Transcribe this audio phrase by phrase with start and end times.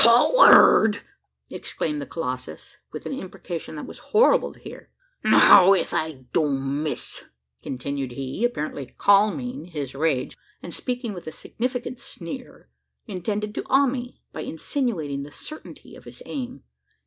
[0.03, 1.03] "Coward!"
[1.51, 4.89] exclaimed the colossus, with an imprecation that was horrible to hear.
[5.23, 7.25] "An' how ef I don't miss?"
[7.61, 12.67] continued he, apparently calming his rage, and speaking with a significant sneer
[13.05, 16.63] intended to awe me, by insinuating the certainty of his aim.